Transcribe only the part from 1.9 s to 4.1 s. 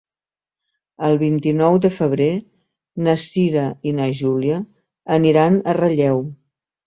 febrer na Cira i na